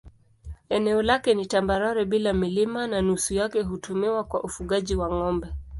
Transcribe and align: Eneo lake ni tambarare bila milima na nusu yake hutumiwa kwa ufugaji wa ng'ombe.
Eneo 0.69 1.01
lake 1.01 1.33
ni 1.33 1.45
tambarare 1.45 2.05
bila 2.05 2.33
milima 2.33 2.87
na 2.87 3.01
nusu 3.01 3.33
yake 3.33 3.61
hutumiwa 3.61 4.23
kwa 4.23 4.43
ufugaji 4.43 4.95
wa 4.95 5.07
ng'ombe. 5.13 5.47